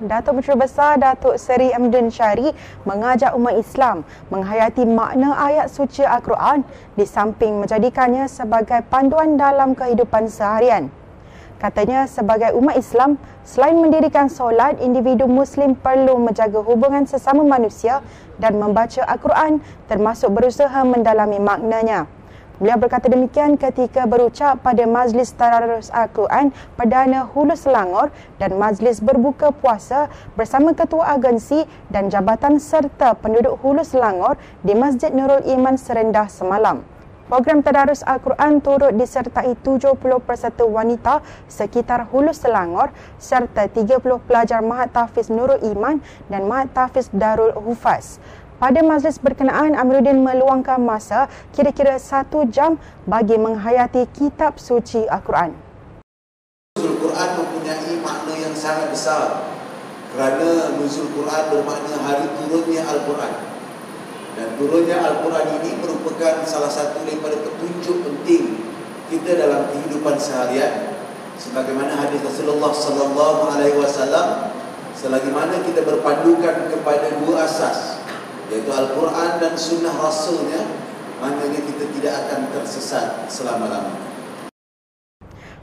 Datuk 0.00 0.40
Menteri 0.40 0.56
Besar 0.56 0.96
Datuk 0.96 1.36
Seri 1.36 1.76
Amdin 1.76 2.08
Syari 2.08 2.56
mengajak 2.88 3.36
umat 3.36 3.52
Islam 3.60 4.00
menghayati 4.32 4.88
makna 4.88 5.36
ayat 5.36 5.68
suci 5.68 6.00
Al-Quran 6.00 6.64
di 6.96 7.04
samping 7.04 7.60
menjadikannya 7.60 8.24
sebagai 8.24 8.80
panduan 8.88 9.36
dalam 9.36 9.76
kehidupan 9.76 10.24
seharian. 10.32 10.88
Katanya 11.60 12.08
sebagai 12.08 12.56
umat 12.56 12.80
Islam, 12.80 13.20
selain 13.44 13.76
mendirikan 13.76 14.32
solat, 14.32 14.80
individu 14.80 15.28
Muslim 15.28 15.76
perlu 15.76 16.16
menjaga 16.16 16.64
hubungan 16.64 17.04
sesama 17.04 17.44
manusia 17.44 18.00
dan 18.40 18.56
membaca 18.56 19.04
Al-Quran 19.04 19.60
termasuk 19.84 20.32
berusaha 20.32 20.80
mendalami 20.80 21.36
maknanya. 21.36 22.08
Beliau 22.60 22.76
berkata 22.76 23.08
demikian 23.08 23.56
ketika 23.56 24.04
berucap 24.04 24.60
pada 24.60 24.84
Majlis 24.84 25.32
Tadarus 25.32 25.88
Al-Quran 25.96 26.52
Perdana 26.76 27.24
Hulu 27.24 27.56
Selangor 27.56 28.12
dan 28.36 28.60
Majlis 28.60 29.00
Berbuka 29.00 29.48
Puasa 29.48 30.12
bersama 30.36 30.76
Ketua 30.76 31.16
Agensi 31.16 31.64
dan 31.88 32.12
Jabatan 32.12 32.60
serta 32.60 33.16
penduduk 33.16 33.56
Hulu 33.64 33.80
Selangor 33.80 34.36
di 34.60 34.76
Masjid 34.76 35.08
Nurul 35.08 35.40
Iman 35.48 35.80
Serendah 35.80 36.28
semalam. 36.28 36.84
Program 37.32 37.64
Tadarus 37.64 38.04
Al-Quran 38.04 38.60
turut 38.60 38.92
disertai 38.92 39.56
70 39.64 39.96
peserta 40.20 40.66
wanita 40.68 41.24
sekitar 41.48 42.12
Hulu 42.12 42.36
Selangor 42.36 42.92
serta 43.16 43.72
30 43.72 44.04
pelajar 44.28 44.60
Mahat 44.60 44.92
Tafiz 44.92 45.32
Nurul 45.32 45.64
Iman 45.64 46.04
dan 46.28 46.44
Mahat 46.44 46.76
Tafiz 46.76 47.08
Darul 47.08 47.56
Hufaz. 47.56 48.20
Pada 48.60 48.84
majlis 48.84 49.16
berkenaan, 49.16 49.72
Amiruddin 49.72 50.20
meluangkan 50.20 50.76
masa 50.84 51.32
kira-kira 51.56 51.96
satu 51.96 52.44
jam 52.44 52.76
bagi 53.08 53.40
menghayati 53.40 54.04
kitab 54.12 54.60
suci 54.60 55.00
Al-Quran. 55.08 55.56
Al-Quran 56.76 57.28
mempunyai 57.40 57.96
makna 58.04 58.36
yang 58.36 58.52
sangat 58.52 58.92
besar 58.92 59.48
kerana 60.12 60.76
nuzul 60.76 61.08
Quran 61.08 61.42
bermakna 61.48 62.04
hari 62.04 62.28
turunnya 62.36 62.84
Al-Quran. 62.84 63.32
Dan 64.36 64.48
turunnya 64.60 65.08
Al-Quran 65.08 65.46
ini 65.56 65.80
merupakan 65.80 66.44
salah 66.44 66.68
satu 66.68 67.00
daripada 67.08 67.40
petunjuk 67.40 68.04
penting 68.04 68.60
kita 69.08 69.40
dalam 69.40 69.72
kehidupan 69.72 70.20
seharian 70.20 71.00
sebagaimana 71.40 71.96
hadis 71.96 72.20
Rasulullah 72.20 72.76
sallallahu 72.76 73.56
alaihi 73.56 73.80
wasallam 73.80 74.52
selagi 74.92 75.32
mana 75.32 75.64
kita 75.64 75.80
berpandukan 75.80 76.68
kepada 76.68 77.08
dua 77.24 77.48
asas 77.48 77.99
iaitu 78.50 78.70
Al-Quran 78.74 79.30
dan 79.38 79.54
Sunnah 79.54 79.94
Rasulnya 79.94 80.66
maknanya 81.22 81.60
kita 81.62 81.84
tidak 81.94 82.14
akan 82.26 82.40
tersesat 82.50 83.30
selama-lamanya. 83.30 84.10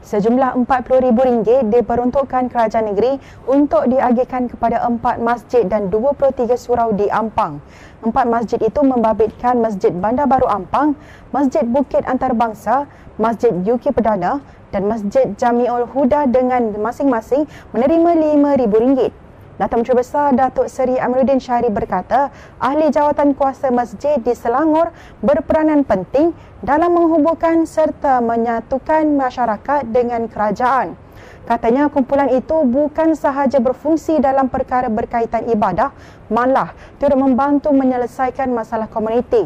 Sejumlah 0.08 0.56
RM40,000 0.64 1.68
diperuntukkan 1.68 2.48
kerajaan 2.48 2.96
negeri 2.96 3.20
untuk 3.44 3.84
diagihkan 3.92 4.48
kepada 4.48 4.80
empat 4.88 5.20
masjid 5.20 5.68
dan 5.68 5.92
23 5.92 6.48
surau 6.56 6.96
di 6.96 7.12
Ampang. 7.12 7.60
Empat 8.00 8.24
masjid 8.24 8.56
itu 8.56 8.80
membabitkan 8.80 9.60
Masjid 9.60 9.92
Bandar 9.92 10.24
Baru 10.24 10.48
Ampang, 10.48 10.96
Masjid 11.28 11.60
Bukit 11.60 12.08
Antarabangsa, 12.08 12.88
Masjid 13.20 13.52
Yuki 13.60 13.92
Perdana 13.92 14.40
dan 14.72 14.88
Masjid 14.88 15.28
Jamiul 15.36 15.84
Huda 15.84 16.24
dengan 16.24 16.72
masing-masing 16.80 17.44
menerima 17.76 18.16
RM5,000. 18.16 19.27
Datuk 19.58 19.82
Menteri 19.82 19.98
Besar 19.98 20.38
Datuk 20.38 20.70
Seri 20.70 21.02
Amiruddin 21.02 21.42
Syahri 21.42 21.66
berkata, 21.66 22.30
ahli 22.62 22.94
jawatan 22.94 23.34
kuasa 23.34 23.74
masjid 23.74 24.14
di 24.22 24.30
Selangor 24.30 24.94
berperanan 25.18 25.82
penting 25.82 26.30
dalam 26.62 26.94
menghubungkan 26.94 27.66
serta 27.66 28.22
menyatukan 28.22 29.18
masyarakat 29.18 29.82
dengan 29.90 30.30
kerajaan. 30.30 30.94
Katanya 31.42 31.90
kumpulan 31.90 32.30
itu 32.30 32.54
bukan 32.70 33.18
sahaja 33.18 33.58
berfungsi 33.58 34.22
dalam 34.22 34.46
perkara 34.46 34.86
berkaitan 34.86 35.50
ibadah, 35.50 35.90
malah 36.30 36.70
turut 37.02 37.18
membantu 37.18 37.74
menyelesaikan 37.74 38.54
masalah 38.54 38.86
komuniti. 38.86 39.42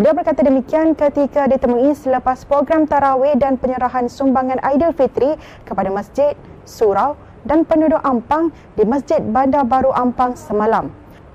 Dia 0.00 0.16
berkata 0.16 0.40
demikian 0.40 0.96
ketika 0.96 1.44
ditemui 1.44 1.92
selepas 1.92 2.48
program 2.48 2.88
tarawih 2.88 3.36
dan 3.36 3.60
penyerahan 3.60 4.08
sumbangan 4.08 4.64
Aidilfitri 4.64 5.36
kepada 5.68 5.92
masjid, 5.92 6.32
surau, 6.64 7.20
dan 7.46 7.66
penduduk 7.66 8.00
Ampang 8.02 8.50
di 8.74 8.86
Masjid 8.86 9.18
Bandar 9.22 9.66
Baru 9.66 9.90
Ampang 9.94 10.34
semalam. 10.34 10.90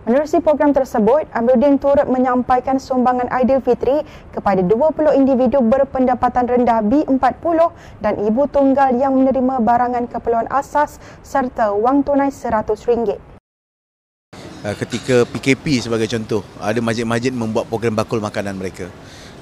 Menerusi 0.07 0.40
program 0.40 0.72
tersebut, 0.72 1.28
Amiruddin 1.35 1.75
turut 1.75 2.07
menyampaikan 2.07 2.79
sumbangan 2.79 3.28
Aidilfitri 3.28 4.07
kepada 4.31 4.63
20 4.63 5.19
individu 5.19 5.59
berpendapatan 5.59 6.47
rendah 6.47 6.79
B40 6.79 7.59
dan 8.00 8.16
ibu 8.23 8.47
tunggal 8.47 8.96
yang 8.96 9.19
menerima 9.19 9.59
barangan 9.59 10.07
keperluan 10.07 10.47
asas 10.47 11.03
serta 11.28 11.75
wang 11.75 12.07
tunai 12.07 12.31
RM100. 12.31 13.19
Uh, 14.63 14.75
ketika 14.79 15.28
PKP 15.28 15.84
sebagai 15.84 16.07
contoh, 16.07 16.40
ada 16.63 16.79
masjid-masjid 16.79 17.35
membuat 17.35 17.67
program 17.67 18.00
bakul 18.00 18.23
makanan 18.23 18.56
mereka. 18.56 18.88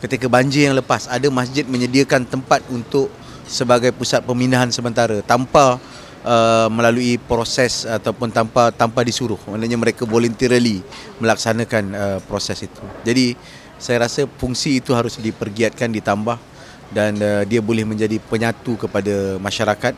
Ketika 0.01 0.25
banjir 0.25 0.65
yang 0.65 0.81
lepas, 0.81 1.05
ada 1.05 1.29
masjid 1.29 1.61
menyediakan 1.61 2.25
tempat 2.25 2.65
untuk 2.73 3.13
sebagai 3.45 3.93
pusat 3.93 4.25
pemindahan 4.25 4.73
sementara 4.73 5.21
tanpa 5.21 5.77
uh, 6.25 6.67
melalui 6.73 7.21
proses 7.21 7.85
ataupun 7.85 8.33
tanpa 8.33 8.73
tanpa 8.73 9.05
disuruh 9.05 9.37
maknanya 9.45 9.77
mereka 9.77 10.03
voluntarily 10.03 10.81
melaksanakan 11.21 11.83
uh, 11.93 12.19
proses 12.25 12.65
itu 12.65 12.83
jadi 13.05 13.37
saya 13.77 14.07
rasa 14.09 14.25
fungsi 14.41 14.81
itu 14.81 14.91
harus 14.97 15.21
dipergiatkan 15.21 15.93
ditambah 15.93 16.41
dan 16.91 17.17
uh, 17.21 17.43
dia 17.45 17.61
boleh 17.61 17.85
menjadi 17.85 18.17
penyatu 18.17 18.75
kepada 18.75 19.37
masyarakat 19.37 19.93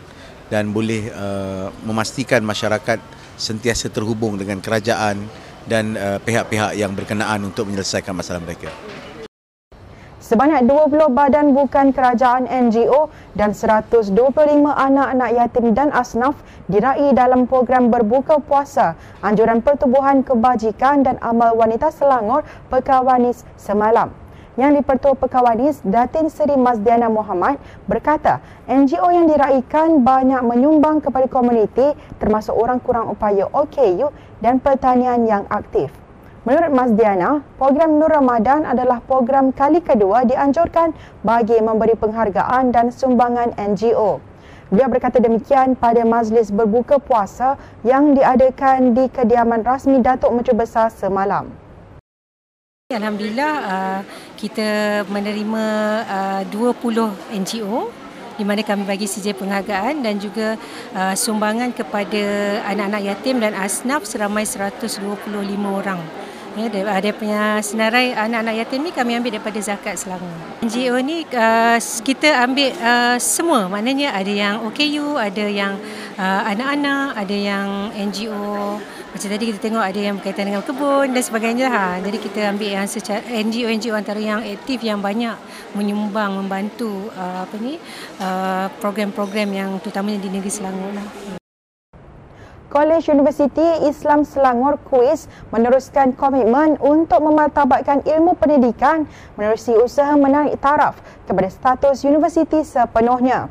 dan 0.47 0.71
boleh 0.71 1.11
uh, 1.11 1.71
memastikan 1.83 2.39
masyarakat 2.43 2.99
sentiasa 3.37 3.91
terhubung 3.91 4.39
dengan 4.39 4.57
kerajaan 4.63 5.19
dan 5.67 5.99
uh, 5.99 6.17
pihak-pihak 6.23 6.79
yang 6.79 6.95
berkenaan 6.95 7.43
untuk 7.43 7.67
menyelesaikan 7.67 8.15
masalah 8.15 8.39
mereka. 8.39 8.71
Sebanyak 10.27 10.67
20 10.67 11.07
badan 11.15 11.55
bukan 11.55 11.95
kerajaan 11.95 12.51
NGO 12.51 13.07
dan 13.31 13.55
125 13.55 14.11
anak-anak 14.59 15.29
yatim 15.31 15.71
dan 15.71 15.87
asnaf 15.95 16.35
diraih 16.67 17.15
dalam 17.15 17.47
program 17.47 17.87
berbuka 17.87 18.43
puasa 18.43 18.99
Anjuran 19.23 19.63
Pertubuhan 19.63 20.27
Kebajikan 20.27 21.07
dan 21.07 21.15
Amal 21.23 21.55
Wanita 21.55 21.95
Selangor 21.95 22.43
Pekawanis 22.67 23.47
semalam. 23.55 24.11
Yang 24.59 24.83
di-Pertua 24.83 25.15
Pekawanis, 25.15 25.79
Datin 25.87 26.27
Seri 26.27 26.59
Mazdiana 26.59 27.07
Muhammad 27.07 27.55
berkata 27.87 28.43
NGO 28.67 29.07
yang 29.07 29.31
diraihkan 29.31 30.03
banyak 30.03 30.43
menyumbang 30.43 30.99
kepada 30.99 31.31
komuniti 31.31 31.95
termasuk 32.19 32.51
orang 32.51 32.83
kurang 32.83 33.07
upaya 33.15 33.47
OKU 33.47 34.11
dan 34.43 34.59
pertanian 34.59 35.23
yang 35.23 35.47
aktif. 35.47 35.87
Menurut 36.47 36.71
Mas 36.71 36.95
Diana, 36.95 37.43
program 37.59 37.99
Nur 37.99 38.07
Ramadan 38.07 38.63
adalah 38.63 39.03
program 39.03 39.51
kali 39.51 39.83
kedua 39.83 40.23
dianjurkan 40.23 40.95
bagi 41.19 41.59
memberi 41.59 41.91
penghargaan 41.99 42.71
dan 42.71 42.87
sumbangan 42.87 43.51
NGO. 43.59 44.23
Dia 44.71 44.87
berkata 44.87 45.19
demikian 45.19 45.75
pada 45.75 46.07
majlis 46.07 46.47
berbuka 46.55 47.03
puasa 47.03 47.59
yang 47.83 48.15
diadakan 48.15 48.95
di 48.95 49.11
kediaman 49.11 49.59
rasmi 49.59 49.99
Datuk 49.99 50.31
Menteri 50.31 50.55
Besar 50.55 50.87
semalam. 50.87 51.51
Alhamdulillah 52.95 53.53
uh, 53.67 54.01
kita 54.39 55.03
menerima 55.11 55.63
uh, 56.07 56.41
20 56.47 57.43
NGO 57.43 57.91
di 58.39 58.47
mana 58.47 58.63
kami 58.63 58.87
bagi 58.87 59.03
sijil 59.03 59.35
penghargaan 59.35 59.99
dan 59.99 60.15
juga 60.15 60.55
uh, 60.95 61.11
sumbangan 61.11 61.75
kepada 61.75 62.23
anak-anak 62.71 63.03
yatim 63.03 63.43
dan 63.43 63.51
asnaf 63.51 64.07
seramai 64.07 64.47
125 64.47 64.95
orang. 65.67 65.99
Ya, 66.57 66.73
dia, 66.73 66.89
dia 66.89 67.13
punya 67.13 67.61
senarai 67.61 68.17
anak-anak 68.17 68.65
yatim 68.65 68.81
ni 68.81 68.89
kami 68.89 69.13
ambil 69.13 69.37
daripada 69.37 69.61
zakat 69.61 69.93
Selangor. 69.93 70.33
NGO 70.65 70.97
ni 71.05 71.21
uh, 71.29 71.77
kita 72.01 72.33
ambil 72.49 72.73
uh, 72.81 73.17
semua, 73.21 73.69
maknanya 73.69 74.09
ada 74.17 74.33
yang 74.33 74.65
OKU, 74.65 75.21
ada 75.21 75.45
yang 75.45 75.77
uh, 76.17 76.41
anak-anak, 76.49 77.13
ada 77.13 77.37
yang 77.37 77.93
NGO. 77.93 78.81
Macam 79.13 79.29
tadi 79.29 79.53
kita 79.53 79.59
tengok 79.69 79.85
ada 79.85 79.99
yang 80.01 80.17
berkaitan 80.17 80.49
dengan 80.49 80.65
kebun 80.65 81.13
dan 81.13 81.21
sebagainya. 81.21 81.67
Ha. 81.69 82.01
Jadi 82.01 82.17
kita 82.25 82.49
ambil 82.49 82.69
yang 82.73 82.89
secara 82.89 83.21
NGO-NGO 83.21 83.93
antara 83.93 84.17
yang 84.17 84.41
aktif 84.41 84.81
yang 84.81 84.97
banyak 84.97 85.37
menyumbang, 85.77 86.41
membantu 86.41 87.13
uh, 87.13 87.45
apa 87.45 87.53
ni 87.61 87.77
uh, 88.17 88.65
program-program 88.81 89.49
yang 89.53 89.69
terutamanya 89.77 90.25
di 90.25 90.29
negeri 90.33 90.49
Selangor 90.49 90.89
lah. 90.89 91.37
Kolej 92.67 93.07
Universiti 93.07 93.63
Islam 93.87 94.27
Selangor 94.27 94.75
KUIS 94.91 95.31
meneruskan 95.55 96.11
komitmen 96.11 96.75
untuk 96.83 97.23
memartabatkan 97.23 98.03
ilmu 98.03 98.35
pendidikan 98.35 99.07
menerusi 99.39 99.71
usaha 99.71 100.11
menarik 100.19 100.59
taraf 100.59 100.99
kepada 101.23 101.47
status 101.47 102.03
universiti 102.03 102.67
sepenuhnya. 102.67 103.47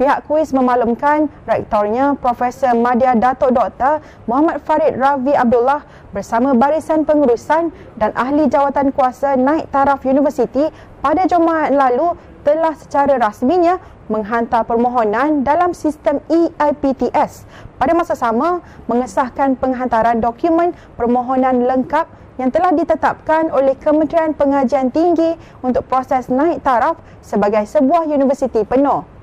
Pihak 0.00 0.24
KUIS 0.24 0.56
memaklumkan 0.56 1.28
rektornya 1.44 2.16
Profesor 2.16 2.72
Madya 2.72 3.12
Datuk 3.14 3.52
Dr. 3.52 4.00
Muhammad 4.24 4.64
Farid 4.64 4.96
Ravi 4.96 5.36
Abdullah 5.36 5.84
bersama 6.16 6.56
barisan 6.56 7.04
pengurusan 7.04 7.68
dan 8.00 8.10
ahli 8.16 8.48
jawatan 8.48 8.90
kuasa 8.96 9.36
naik 9.36 9.68
taraf 9.70 10.02
universiti 10.08 10.72
pada 11.04 11.28
Jumaat 11.28 11.70
lalu 11.70 12.16
telah 12.44 12.76
secara 12.76 13.16
rasminya 13.16 13.80
menghantar 14.12 14.68
permohonan 14.68 15.42
dalam 15.42 15.72
sistem 15.72 16.20
EIPTS 16.28 17.48
pada 17.80 17.92
masa 17.96 18.12
sama 18.12 18.60
mengesahkan 18.84 19.56
penghantaran 19.56 20.20
dokumen 20.20 20.76
permohonan 20.94 21.64
lengkap 21.64 22.04
yang 22.36 22.50
telah 22.52 22.74
ditetapkan 22.74 23.48
oleh 23.48 23.78
Kementerian 23.78 24.34
Pengajian 24.34 24.90
Tinggi 24.90 25.38
untuk 25.62 25.86
proses 25.86 26.26
naik 26.28 26.60
taraf 26.66 26.98
sebagai 27.22 27.62
sebuah 27.64 28.10
universiti 28.10 28.66
penuh. 28.66 29.13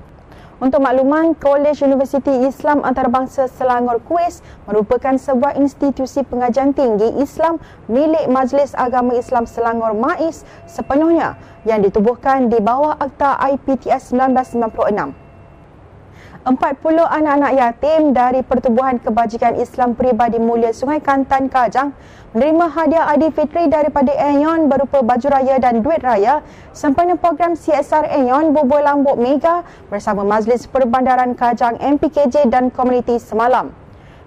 Untuk 0.62 0.78
makluman, 0.78 1.34
Kolej 1.34 1.82
Universiti 1.82 2.30
Islam 2.46 2.86
Antarabangsa 2.86 3.50
Selangor 3.50 3.98
KUIS 4.06 4.46
merupakan 4.70 5.18
sebuah 5.18 5.58
institusi 5.58 6.22
pengajian 6.22 6.70
tinggi 6.70 7.18
Islam 7.18 7.58
milik 7.90 8.30
Majlis 8.30 8.70
Agama 8.78 9.18
Islam 9.18 9.42
Selangor 9.42 9.90
MAIS 9.90 10.46
sepenuhnya 10.70 11.34
yang 11.66 11.82
ditubuhkan 11.82 12.46
di 12.46 12.62
bawah 12.62 12.94
Akta 12.94 13.42
IPTS 13.42 14.14
1996. 14.14 15.21
40 16.42 17.06
anak-anak 17.06 17.54
yatim 17.54 18.10
dari 18.10 18.42
Pertubuhan 18.42 18.98
Kebajikan 18.98 19.54
Islam 19.62 19.94
Peribadi 19.94 20.42
Mulia 20.42 20.74
Sungai 20.74 20.98
Kantan 20.98 21.46
Kajang 21.46 21.94
menerima 22.34 22.66
hadiah 22.66 23.06
Aidilfitri 23.14 23.70
daripada 23.70 24.10
Aeon 24.10 24.66
berupa 24.66 25.06
baju 25.06 25.28
raya 25.30 25.62
dan 25.62 25.86
duit 25.86 26.02
raya 26.02 26.42
sempena 26.74 27.14
program 27.14 27.54
CSR 27.54 28.10
Aeon 28.10 28.50
Bubur 28.50 28.82
Lambuk 28.82 29.22
Mega 29.22 29.62
bersama 29.86 30.26
Majlis 30.26 30.66
Perbandaran 30.66 31.38
Kajang 31.38 31.78
MPKJ 31.78 32.50
dan 32.50 32.74
komuniti 32.74 33.22
semalam. 33.22 33.81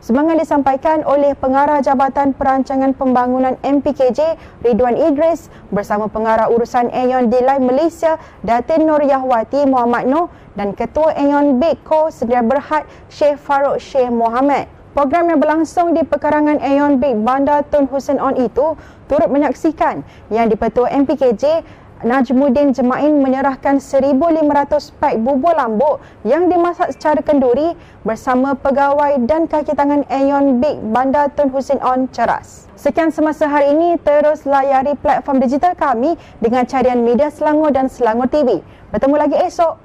Semangat 0.05 0.37
disampaikan 0.37 1.01
oleh 1.01 1.33
Pengarah 1.33 1.81
Jabatan 1.81 2.37
Perancangan 2.37 2.93
Pembangunan 2.93 3.57
MPKJ 3.65 4.37
Ridwan 4.61 5.01
Idris 5.01 5.49
bersama 5.73 6.05
Pengarah 6.05 6.45
Urusan 6.45 6.93
Aeon 6.93 7.33
Delay 7.33 7.57
Malaysia 7.57 8.21
Datin 8.45 8.85
Nur 8.85 9.01
Yahwati 9.01 9.65
Muhammad 9.65 10.05
Noh 10.05 10.29
dan 10.53 10.77
Ketua 10.77 11.17
Aeon 11.17 11.57
Big 11.57 11.81
Sedia 12.13 12.45
Berhad 12.45 12.85
Syekh 13.09 13.41
Farouk 13.41 13.81
Syekh 13.81 14.13
Mohamad. 14.13 14.69
Program 14.93 15.25
yang 15.25 15.41
berlangsung 15.41 15.97
di 15.97 16.05
pekarangan 16.05 16.61
Aeon 16.61 17.01
Big 17.01 17.17
Bandar 17.25 17.65
Tun 17.65 17.89
Hussein 17.89 18.21
On 18.21 18.37
itu 18.37 18.77
turut 19.09 19.33
menyaksikan 19.33 20.05
yang 20.29 20.53
di-Petua 20.53 20.93
MPKJ 21.01 21.65
Najmuddin 22.03 22.75
Jemain 22.75 23.07
menyerahkan 23.07 23.79
1,500 23.79 24.99
pack 24.99 25.15
bubur 25.15 25.55
lambuk 25.55 26.03
yang 26.27 26.51
dimasak 26.51 26.91
secara 26.91 27.23
kenduri 27.23 27.71
bersama 28.03 28.51
pegawai 28.51 29.15
dan 29.23 29.47
kaki 29.47 29.71
tangan 29.71 30.03
Aeon 30.11 30.59
Big 30.59 30.75
Bandar 30.91 31.31
Tun 31.31 31.47
Hussein 31.55 31.79
On 31.79 32.11
Ceras. 32.11 32.67
Sekian 32.75 33.15
semasa 33.15 33.47
hari 33.47 33.71
ini, 33.71 33.95
terus 34.03 34.43
layari 34.43 34.99
platform 34.99 35.39
digital 35.39 35.71
kami 35.71 36.19
dengan 36.43 36.67
carian 36.67 36.99
media 36.99 37.31
Selangor 37.31 37.71
dan 37.71 37.87
Selangor 37.87 38.27
TV. 38.27 38.59
Bertemu 38.91 39.15
lagi 39.15 39.39
esok. 39.39 39.84